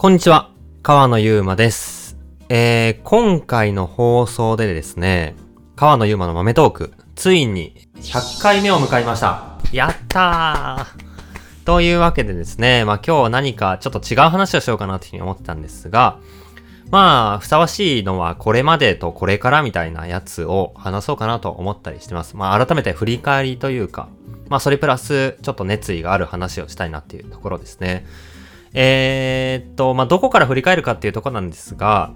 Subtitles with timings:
[0.00, 0.50] こんにちは、
[0.82, 2.16] 川野ゆうまです。
[2.48, 5.36] えー、今回の放送でですね、
[5.76, 9.58] 川野ゆうまの豆トーク、ついに100回目を迎えました。
[9.72, 16.18] やったーというわけでですね、まあ今日何かちょっと違う話をしようかなというふうに思ってたんですが、
[16.90, 22.38] まあ、ふさわしいのはこれまでとこれからみたいなやつを話そうかなと思ったりしてます。
[22.38, 24.08] まあ改めて振り返りというか、
[24.48, 28.06] まあそれプラスちょっと熱意がある話をしたいなっていうところですね。
[28.72, 32.12] えー、っと、まあ、どこから振り返るかっていうとこなんですが、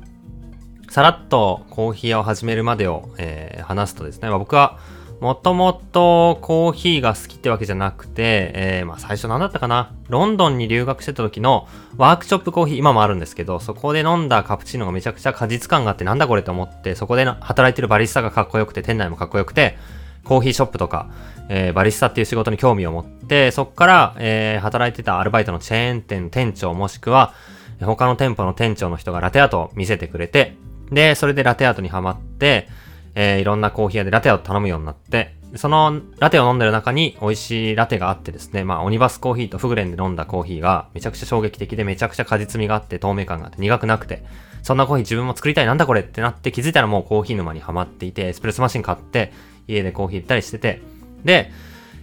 [0.88, 4.78] さらっとコーヒー屋を始めるまでを、えー話すとですね、まあ、僕は
[5.20, 19.78] もともとコーヒーが好きってわけじゃなくて、えーまあ、最初何だったかなロンドンに留学してた時のワークショップコーヒー、今もあるんですけど、そこで飲んだカプチーノがめちゃくちゃ果実感があってなんだこれと思って、そこで働いてるバリスタがかっこよくて、店内もかっこよくて、
[20.24, 21.08] コーヒーショップとか、
[21.48, 27.34] えーバリスタっていう仕事に興味を持って、そこから、えー働いてたアルバイトのチェーン店店長もしくは、
[27.80, 30.56] 他の店舗の店長の人がラテアートを見せてくれて、
[30.90, 32.68] で、それでラテアートにハマって、
[33.14, 44.24] えーいろんなコーヒー屋でラテを頼むようになって、そのラテを飲んでる中に美味しいラテがあってですね、まあオニバスコーヒーとフグレンで飲んだコーヒーがめちゃくちゃ衝撃的でめちゃくちゃ果実味があって透明感があって苦くなくて、
[44.64, 49.32] そんなコーヒー自分も作りたいなんだこれってなって気づいたらもうコーヒー沼にハマっていて、エスプレッソマシン買って
[49.68, 50.80] 家でコーヒー行ったりしてて、
[51.24, 51.50] で、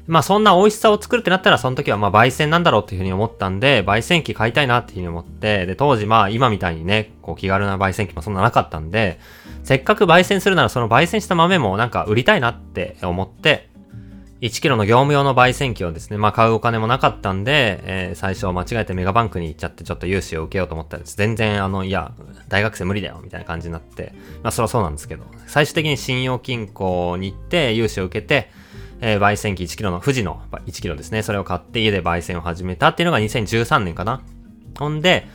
[0.08, 9.20] まあそんな美味しさを作るってなったらその時はまあ焙煎なんだろうっていうふうに思ったんで、焙煎機買いたいなっていうふうに思って、で、当時まあ今みたいにね、こう気軽な焙煎機もそんななかったんで、
[9.64, 13.71] せっかく焙煎するならその焙煎した豆もなんか売りたいなって思って、
[14.42, 22.12] 1キロの業務用の焙煎機をですね、まあ買うお金もなかったんで、えー最初間違えてメガバンクに行っちゃってちょっと融資を受けようと思ったら全然あの、いや、
[22.50, 28.50] 大学生無理だよみたいな感じになって、まあそりゃそうなんですけど、最終的に信用金庫に行って融資を受けて、
[29.00, 34.24] えー焙煎機1キロの、富士の1キロですね、それを買って家で焙煎を始めたっていうのが2013年かな。
[34.80, 35.28] ほんで、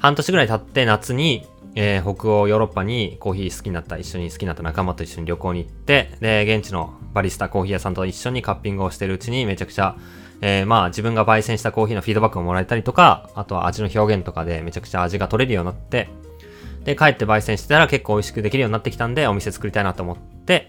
[0.00, 9.96] 半年ぐらい経って夏に、えー北欧ヨーロッパにコーヒー好きになった、一緒に好きになった仲間と一緒に旅行に行って、で、現地のバリスタコーヒー屋さんと一緒にカッピングをしてるうちにめちゃくちゃ、
[10.40, 16.08] えーまあ自分が焙煎したコーヒーのフィードバックをもらえたりとか、あとは味の表現とかでめちゃくちゃ味が取れるようになって、
[16.84, 20.68] で、帰って焙煎してたら結構美味しくできるようになってきたんで、お店作りたいなと思って、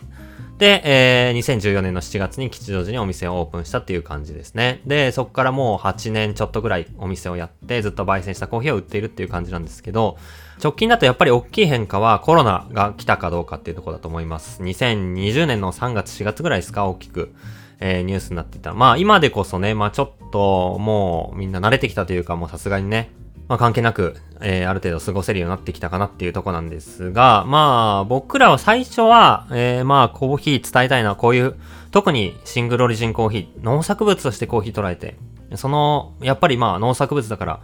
[0.58, 4.82] で、えー2014年の7月に吉祥寺にお店をオープンしたっていう感じですね。
[4.86, 10.18] で、そこからもう8年ちょっとぐらいお店をやって、ずっと焙煎したコーヒーを売っているっていう感じなんですけど、
[10.62, 14.62] 直近だとやっぱり大きい変化はコロナが来たかどうかっていうところだと思います。
[14.62, 17.34] 2020年の3月4月ぐらいですか、大きく。
[17.82, 18.74] えーニュースになっていた。
[18.74, 23.10] まあ今でこそね、まあちょっともうみんな慣れてきたというかもうさすがにね、
[23.48, 31.56] まあ関係なく、えーある程度過ごせるようになってきたかなっていうとこなんですが、まあ僕らは最初は、えーまあコーヒー伝えたいな、こういう、
[31.90, 35.18] 特にシングルオリジンコーヒー、農作物としてコーヒー捉えて、
[35.56, 37.60] その、やっぱりまあ農作物だから、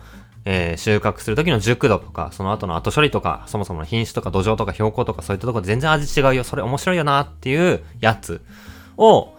[0.50, 8.42] えー収穫する時の熟度とか、その後の後処理とか、そもそもの品種とか土壌とか標高とかそういったとこで全然味違うよ、それ面白いよなっていうやつ
[8.96, 9.34] を、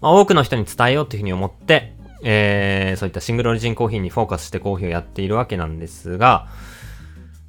[0.00, 1.92] まあ、多くの人に伝えようっていうふうに思って、
[2.22, 6.48] えーそういったシングルオリジンコーヒーにフォーカスしてコーヒーをやっているわけなんですが、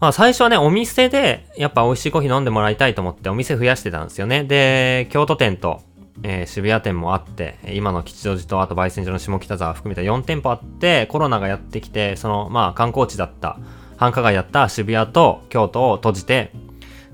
[0.02, 4.44] まあ最初はね、お店でやっぱ美味しいコーヒー飲んでもらいたいと思ってお店増やしてたんですよね。
[4.44, 5.82] で、京都店と、
[6.24, 13.58] えー渋谷店もあって、今の吉祥寺とあと焙煎所の下北沢含めた4店舗あって、コロナがやってきて、そのまあ観光地だった、
[13.98, 16.52] 繁華街だった渋谷と京都を閉じて、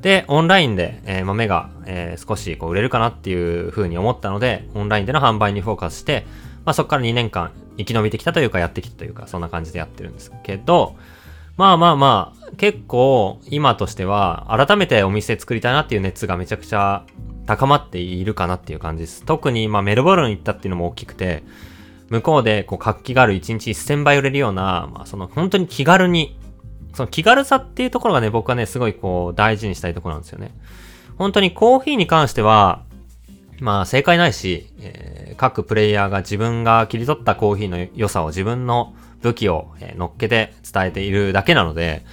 [0.02, 6.26] で、オンラインで、えー豆が、えー少しこう売れるかなっていう風に思ったので、オンラインでの販売にフォーカスして、
[6.66, 10.96] まあそこから2年間生き延びてきたというかやってきたというか、そんな感じでやってるんですけど、
[11.58, 17.04] まあまあまあ、結構今としては改めてお店作りたいなっていう熱がめちゃくちゃ
[17.52, 19.26] 高まっているかなっていう感じです。
[19.26, 21.44] 特にまメルボルン行ったっていうのも大きくて、
[22.08, 26.40] 向こうでこう活気がある1日1000倍売れるような、まあその本当に気軽に、
[26.94, 30.56] その気軽さっていうところがね、僕はね、すごいこう大事にしたいところなんですよね。
[31.18, 32.84] 本当にコーヒーに関しては、
[33.60, 42.06] まあ正解ないし、えー各プレイヤーが自分が切り取ったコーヒーの良さを自分の武器を、えー乗っけて伝えているだけなので、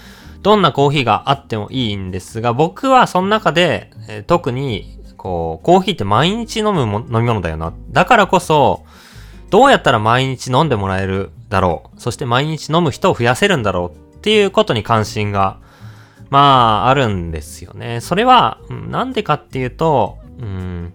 [0.42, 7.74] どんなコーヒーがあってもいいんですが、僕はその中で、えー特に、こう、コーヒーって毎日飲むも飲み物だよな。
[7.90, 8.84] だからこそ、
[9.50, 12.00] どうやったら毎日飲んでもらえるだろう。
[12.00, 15.58] そして毎日飲む人を増やせるんだろうっていうことに関心が、
[16.30, 18.00] まあ、あるんですよね。
[18.00, 20.94] それは、なんでかっていうと、うん、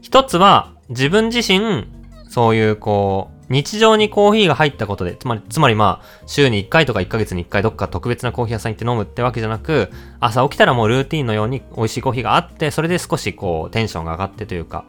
[0.00, 1.88] 一つは自分自身、
[2.34, 9.88] そういうこう、日常にコーヒーが入ったことで、つまり、つまりまあ、週に1回とか1ヶ月に1回どっか特別なコーヒー屋さん行って飲むってわけじゃなく、
[10.18, 14.84] 朝起きたらもうルーティンのように美味しいコーヒーがあって、それで少しこう、テンションが上がってというか、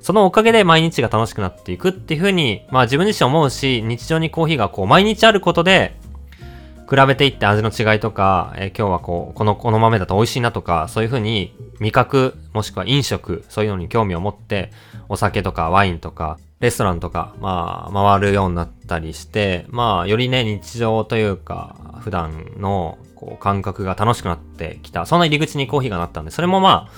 [0.00, 6.00] そのおかげで毎日が楽しくなっていくっていうふうに、まあ自分自身思うし、日常にコーヒーがこう、毎日あることで、
[6.90, 14.72] 比べていって味の違いとか、えー、今日はこう、この、この豆だと美味しいなとか、そういう風に味覚、もしくは飲食、そういうのに興味を持って、
[15.08, 25.06] お酒とかワインとか、レストランとか、まあ、回るようになったりして、まあ、よりね、日常というか、普段の、こう、感覚が楽しくなってきた。
[25.06, 26.88] そんな入り口にコーヒーがなったんで、それもま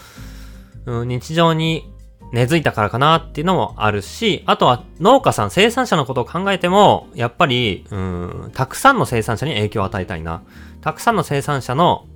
[0.86, 1.92] あ、うん、日常に
[2.32, 10.42] 根付いたからかなっていうのもあるし、あとは農家さん、生産者のことを考えても、やっぱり、うん、たくさんの生産者に影響を与えたいな。
[10.80, 12.06] たくさんの生産者の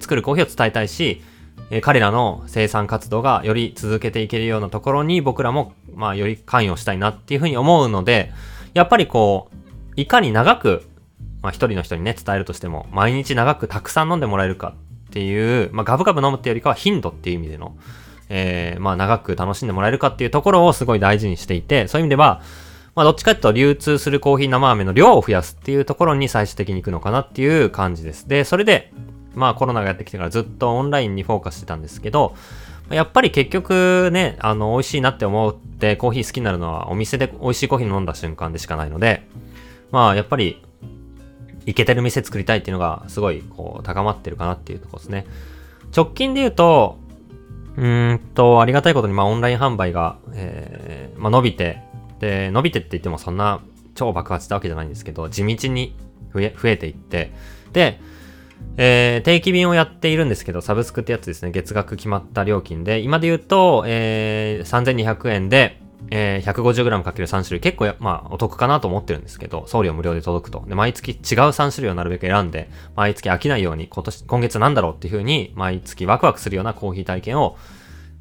[0.00, 1.22] 作るコーヒーを伝えたいし、
[1.70, 8.30] え彼らの生産活動がより続けていけるようなところに僕らも、まあ、より関与したいなっていうふうに思うので、
[8.74, 9.56] やっぱりこう、
[9.96, 10.82] いかに長く、
[11.42, 14.74] まあ一人の人にね、伝えるとしても、毎日長くたくさん飲んでもらえるか
[15.08, 17.76] っていう、まあガブガブ飲むっていうよりかは頻度っていう意味での、
[18.28, 22.42] えー、まあ長く楽しんでもらえるかっていうところをすごい大事にしていて、そういう意味では、
[22.94, 28.28] まあどっちかっていうと流通するコーヒー生飴の量を増やすっていうところに最終的に行くのかなっていう感じです。
[28.28, 28.92] で、それで、
[29.34, 32.34] まあコロナがやってきてからずっとオンラインにフォーカスしてたんですけど、
[32.90, 39.26] やっぱり結局ね、あの、美味しいなって思ってコーヒー好きになるのはお店で美味しいコーヒー飲んだ瞬間でしかないので、
[39.90, 40.62] まあやっぱり、
[41.64, 45.26] いけてる店作りたいっていうのがすごいこう高まってるかなっていうとこですね。
[45.94, 46.98] 直近で言うと、
[47.76, 51.82] うんと、ありがたいことに、まあ、オンライン販売が、えー、まあ、伸びて、
[52.18, 53.60] で、伸びてって言ってもそんな
[53.94, 55.94] 超爆発したわけじゃないんですけど、地道に
[56.34, 57.32] 増え、増えていって、
[57.72, 58.00] で、
[58.76, 67.60] えー、定期便をやっているんですけど、サブスクってやつですね、月額決まった料金で、今で言うと、えー、3200円で、えー、150g×3 種類。
[67.60, 70.64] 結構まあお得かなと思ってるんですけど、送料無料で届くと。
[70.66, 77.56] で、毎月違う3種類をなるべく選んで、毎月飽きないように今年、今月なんだろうっていう風に、毎月ワクワクするようなコーヒー体験を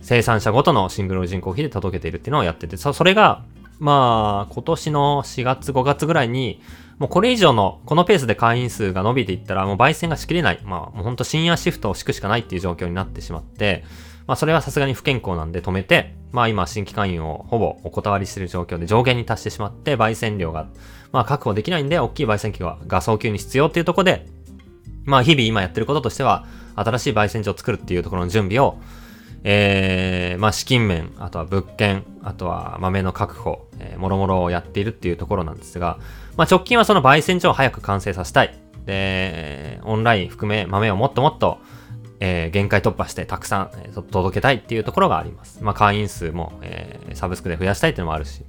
[0.01, 3.43] 生産者ごとのシングルオリジンコーヒーで届けているっていうのをやってて、そそれが、
[3.79, 6.61] まあ、今年の4月5月ぐらいに、
[7.01, 10.59] もうこれ以上の、このペースで会員数が伸びていったら、もう焙煎がしきれない。
[10.63, 13.83] まあ、もうほんと深夜シフトを敷くしかないっていう状況になってしまって、
[14.27, 20.67] まあ、それはさすがに不健康なんで止めて、まあ、今、新規会員をほぼお断りしてる状況で上限に達してしまって、焙煎量が、
[21.11, 24.27] まあ、確保できないんで、大きい焙煎機がが早急に必要っていうところで、
[25.05, 26.45] まあ、日々今やってることとしては、
[26.75, 28.77] 新しい焙煎所を作るっていうところの準備を、
[29.43, 35.97] えー、まあ、資金面、あとは物件、あとは豆の確保、えー、もろもろをやっているっていうところなんですが、
[36.37, 38.55] まあ、直近はその焙煎所を早く完成させたい。
[38.85, 41.59] で、オンライン含め豆をもっともっと、
[42.19, 45.63] えー、限界突破してたくさん、えー、届けたいっていうところがあります。
[45.63, 48.43] まあ、会員数も、えー、サブスクで増やしたいっていうのもあるし。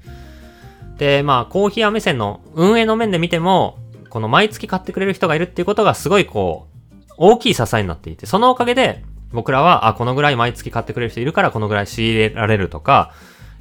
[0.98, 3.78] で、まあ、コーヒー屋目線の運営の面で見ても、
[4.10, 9.02] この毎月買ってくれる人がいるっていうことがすごいこう、大きい支えになっていて、そのおかげで、
[9.32, 13.12] 僕らは、あ、このぐらい毎月買ってくれる人いるから、このぐらい仕入れられるとか、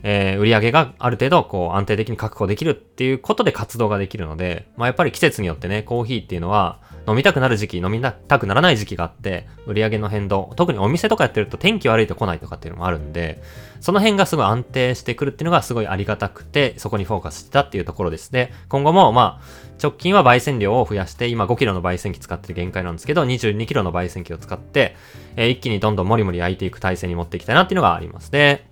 [0.03, 13.41] えー、売り上げがある程度、こう、安定的に確保できるっていうことで活動ができるので、まあ、やっぱり季節によってね、コーヒーっていうのは、飲みたくなる時期、飲みたくならない時期があって、売り上げの変動、特にお店とかやってると天気悪いと来ないとかっていうのもあるんで、
[13.79, 18.53] その辺がすごい安定してくるっていうのがすごいありがたくて、そこにフォーカスしてたっていうところですね。
[18.69, 19.45] 今後も、まあ、
[19.81, 24.95] 直近は焙煎量を増やして、今5キロの焙煎機使ってる限界なんですけど、22キロの焙煎機を使って、
[25.35, 28.31] えー、一気にどんどんもりもり焼いていく体制に持っていきたいなっていうのがあります。
[28.31, 28.67] で、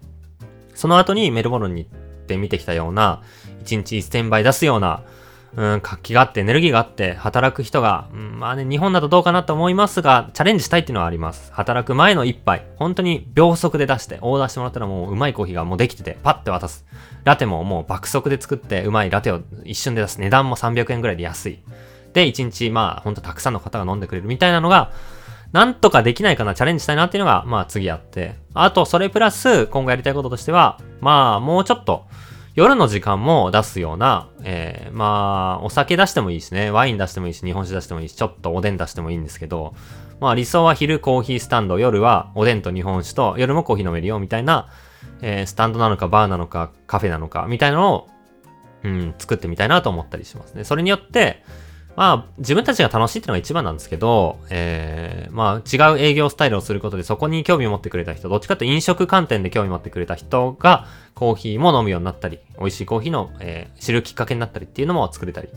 [0.75, 3.23] その後にメルボルンに行って見てきたような、
[3.65, 5.03] 1日1000倍出すような、
[5.56, 11.51] うん、活気があって、エネルギーがあって、働く人が、うん、まあね、日本だとどうかなと思いますが、チャレンジしたいっていうのはあります。
[11.53, 16.86] 働く前の一杯、本当に秒速で出して、オーダーしてもらったらもううまいコーヒーがもうできてて、パッて渡す。
[17.24, 20.20] ラテももう爆速で作って、うまいラテを一瞬で出す。
[20.20, 21.60] 値段も300円ぐらいで安い。
[22.13, 24.91] で、1日、まあ、ほんとたくさんの方が飲んでくれるみたいなのが、
[25.51, 28.36] なんとかできないかな、チャレンジしたいなっていうのが、まあ次あって。
[28.53, 32.06] あと、それプラス、今後やりたいこととしては、まあ、もうちょっと、
[32.56, 39.74] 夜の時間も出すような、えー、まあ、お酒出してもいいしね、ワイン出してもいいし、日本酒出してもいいし、ちょっとおでん出してもいいんですけど、
[40.20, 44.68] まあ理想は昼コーヒースタンド、夜はおでんと日本酒と、夜もコーヒー飲めるよ、みたいな、
[45.22, 48.10] えー、スタンドなのかバーなのかカフェなのか、みたいなのを、
[48.84, 50.63] うん、作ってみたいなと思ったりしますね。
[50.63, 51.44] それによって、
[52.00, 65.50] まあ、自分たちが楽しいっていうのが一番なんですけど、えー、まあ、違う営業スタイルをすることでそこに興味を持ってくれた人、どっちかというと飲食観点で興味を持ってくれた人が、コーヒーも飲むようになったり、美味しいコーヒーの、えー、知るきっかけになったりっていうのも作れたり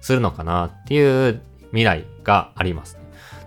[0.00, 1.40] するのかなっていう
[1.70, 2.96] 未来があります。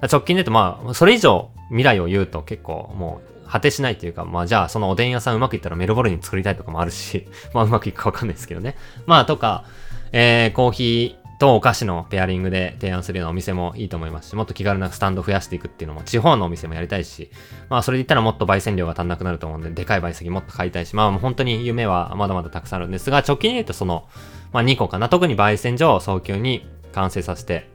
[0.01, 8.75] 直近で言うと、まあ、それ以上未来を言うと結構もう、果てしないというか、まあじゃあそのおでん屋さんうまくいったらメルボルンに作りたいとかもあるし、 まあうまくいくかわかんないですけどね。
[9.05, 9.63] まあとか、
[10.11, 17.31] えー、コーヒー、とお菓子のペアリングで提案するようなお店もいいと思いますし、もっと気軽なスタンド増やしていくっていうのも地方のお店もやりたいし、
[17.67, 24.07] まあそれで言ったらもっと焙煎量が足んなくなると思うんで、でかい焙煎もっと買いたいし、まあもう本当に夢はまだまだたくさんあるんですが、直近で言うとその、
[24.53, 25.09] まあ2個かな。
[25.09, 27.67] 特に焙煎所を早急に完成させて、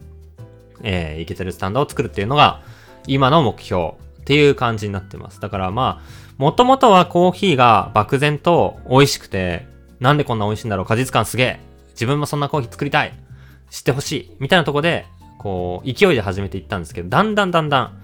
[0.85, 2.63] えー、いけてるスタンドを作るっていうのが、
[3.09, 3.95] 今の目標っ
[4.27, 5.41] ていう感じになってます。
[5.41, 9.67] だからまあ、もともとはコーヒーが漠然と美味しくて、
[9.99, 11.61] なんでこんな美味しいんだろう果実感すげえ
[11.95, 13.26] 自分もそんなコーヒー作りたい
[13.71, 15.07] 知ってほしいみたいなとこで、
[15.39, 18.03] こう、勢いで始めていったんですけど、だんだんだんだん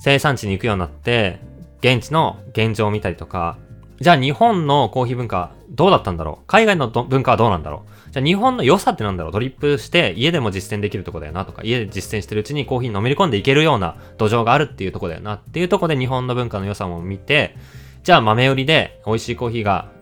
[0.00, 1.40] 生産地に行くようになって、
[1.80, 3.58] 現地の現状を見たりとか、
[4.00, 6.46] じゃあ日本のコーヒー文化どうだったんだろう？
[6.46, 8.10] 海外の文化はどうなんだろう？
[8.10, 9.32] じゃあ日本の良さってなんだろう？
[9.32, 17.56] ドリップして家でも実践できるとこだよなとか、家で実践してるうちにコーヒーのめり込んでいけるような土壌があるっていうとこだよなっていうとこで日本の文化の良さも見て、
[18.02, 19.92] じゃあ豆売りで美味しいコーヒーが、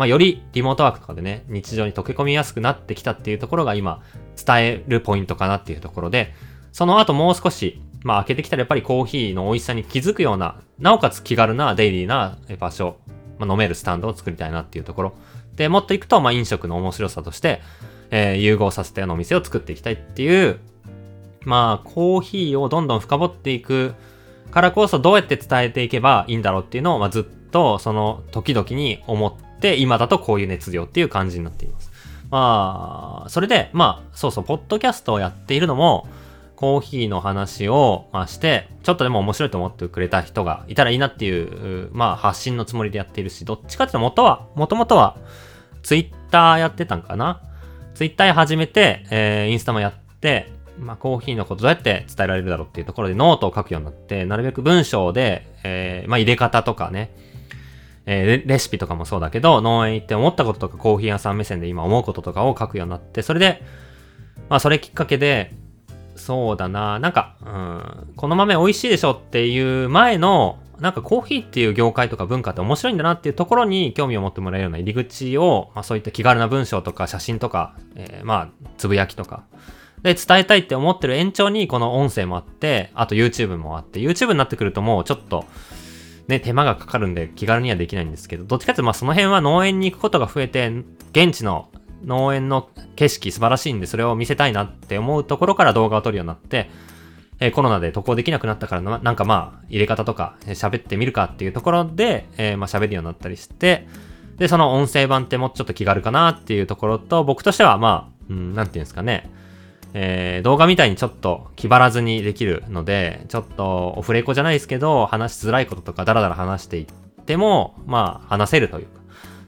[0.00, 4.02] まあよりリモートワークとかでね、日常に溶け込みやすくなってきたっていうところが今
[4.34, 6.32] 伝えるポイントかなっていうところで、
[6.72, 12.96] その後もう少しまあ開けてきたらやっぱりコーヒーの美味しさに気づくような、なおかつ気軽なデイリーな場所、
[13.38, 15.12] まあ、飲めるスタンドを作りたいなっていうところ。
[15.56, 17.60] で、もっといくと、まあ飲食の面白さとして、
[18.10, 20.60] えー、融合させたようなお店を作っていきたいっていう、
[21.44, 23.92] まあコーヒーをどんどん深掘っていく
[24.50, 31.90] からこそどうやって伝えていけばいいんだろうっていうのを、まあずっとその時々に思って、今だとこういう熱量っていう感じになっています。
[32.30, 36.08] まあ、それで、まあ、そうそう、ポッドキャストをやっているのも、
[36.56, 45.16] コーヒーの話を、まあ、して、ちょっとでも面白いと思ってくれた人がいたらいいなっていう、まあ、発信のつもりでやっているし、どっちかっていうと元は、もともとは、
[45.82, 47.40] ツイッターやってたんかな？
[47.94, 57.10] ツイッター始めて、えー、インスタもやって、まあ、コーヒーのことどうやって伝えられるだろうっていうところでノートを書くようになって、なるべく文章で、えー、まあ、入れ方とかね、
[58.12, 63.62] えー、レシピとかもそうだけど、農園行って思ったこととかコーヒー屋さん目線で今思うこととかを書くようになって、それで、
[64.48, 65.54] まあそれきっかけで、
[66.16, 66.98] そうだな。
[66.98, 79.44] なんか、うん、この豆美味しいでしょっていう前の、なんかコーヒーっていう業界とか文化って面白いんだなっていうところに興味を持ってもらえるような入り口を、まあそういった気軽な文章とか写真とか、えー、まあ、つぶやきとか、
[80.02, 85.44] で、伝えたいって思ってる延長にこの音声もあって、あと YouTube もあって、YouTube になってくるともうちょっと、
[86.30, 90.72] ね、手間がかかるんで気軽にはできないんですけど、どっちかっていうとまあその辺は農園に行くことが増えて、
[91.12, 91.68] 現地の
[92.04, 96.70] 農園の景色素晴らしいんで、それを見せたいなって思うところから動画を撮るようになって、
[97.40, 103.88] え、コロナで渡航できなくなったからな、なんかまあ、入れ方とか喋ってみるかっていうところで、えー、まあ喋るようになったりして、
[104.36, 109.30] で、その音声版ってもうちょっと気軽かなっていうところと、僕としてはまあ、うん、なんていうんですかね、
[109.92, 116.86] えー、動画みたいにちょっと気張らずにできるので、ちょっとオフレコじゃないですけど、話しづらいこととかダラダラ話していっ
[117.24, 119.00] ても、まあ、話せるというか、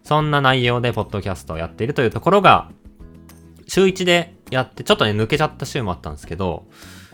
[0.03, 2.71] そんな内容でポッドキャストをやっているというところが、
[3.69, 6.67] 週1でやって、ちょっとね、抜けちゃった週もあったんですけど、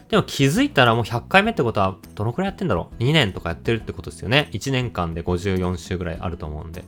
[0.09, 4.49] でも気づいたらもう100回目ってことは、どのくらいやってんだろう ?2 年とかやってるってことですよね。
[4.53, 6.85] 1年間で54週ぐらいあると思うんで。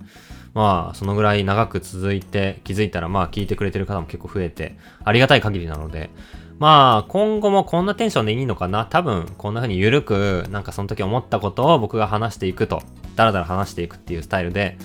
[0.54, 6.10] まあ、そのぐらい長く続いて、気づいたらまあ聞いてくれてる方も結構増えて、ありがたい限りなので、
[6.58, 8.84] まあ、今後もこんなテンションでいいのかな？
[8.84, 12.82] 多分、こんな風に緩く、なんかその時思ったことを僕が話していくと、
[13.16, 14.76] だらだら話していくっていうスタイルで、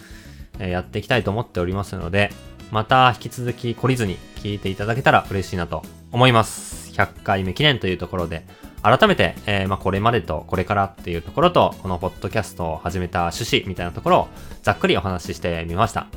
[0.60, 2.32] えやっていきたいと思っておりますので、
[2.72, 6.75] また引き続き懲りずに聞いていただけたら嬉しいなと思います。
[6.96, 8.46] 100回目記念というところで、
[8.82, 14.28] 改めて、えー、まあ、これまでとこれからっていうところと、このポッドキャストを始めた趣旨みたいなところを
[14.64, 16.08] ざっくりお話ししてみました。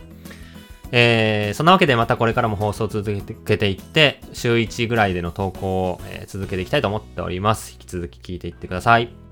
[0.90, 3.04] えー、そんなわけでまたこれからも放送を続
[3.44, 7.72] けていって、週1ぐらいでの投稿を、え、続けていきたいと思っております。
[7.72, 9.27] 引き続き聞いていってください。